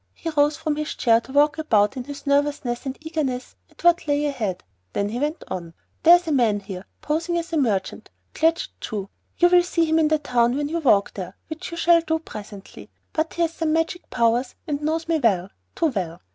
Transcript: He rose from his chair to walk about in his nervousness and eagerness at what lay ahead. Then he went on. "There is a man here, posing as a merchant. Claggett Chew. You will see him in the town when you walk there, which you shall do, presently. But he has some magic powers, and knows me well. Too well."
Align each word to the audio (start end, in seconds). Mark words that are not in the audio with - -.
He 0.15 0.31
rose 0.31 0.57
from 0.57 0.77
his 0.77 0.95
chair 0.95 1.21
to 1.21 1.31
walk 1.31 1.59
about 1.59 1.95
in 1.95 2.05
his 2.05 2.25
nervousness 2.25 2.87
and 2.87 2.97
eagerness 3.01 3.55
at 3.69 3.83
what 3.83 4.07
lay 4.07 4.25
ahead. 4.25 4.63
Then 4.93 5.09
he 5.09 5.19
went 5.19 5.43
on. 5.47 5.75
"There 6.01 6.15
is 6.15 6.27
a 6.27 6.31
man 6.31 6.59
here, 6.59 6.85
posing 7.03 7.37
as 7.37 7.53
a 7.53 7.57
merchant. 7.57 8.09
Claggett 8.33 8.69
Chew. 8.79 9.09
You 9.37 9.49
will 9.49 9.61
see 9.61 9.85
him 9.85 9.99
in 9.99 10.07
the 10.07 10.17
town 10.17 10.55
when 10.57 10.69
you 10.69 10.79
walk 10.79 11.13
there, 11.13 11.37
which 11.49 11.69
you 11.69 11.77
shall 11.77 12.01
do, 12.01 12.17
presently. 12.17 12.89
But 13.13 13.35
he 13.35 13.43
has 13.43 13.53
some 13.53 13.73
magic 13.73 14.09
powers, 14.09 14.55
and 14.65 14.81
knows 14.81 15.07
me 15.07 15.19
well. 15.19 15.51
Too 15.75 15.85
well." 15.91 16.19